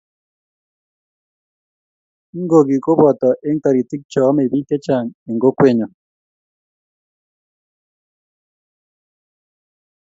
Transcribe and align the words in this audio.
ngokie 2.41 2.77
ko 2.85 2.91
boto 2.99 3.29
eng' 3.47 3.61
toritik 3.63 4.01
che 4.11 4.19
omei 4.29 4.49
biik 4.51 4.67
chechang' 4.69 5.15
eng' 5.27 5.41
kokwenyo. 5.43 5.87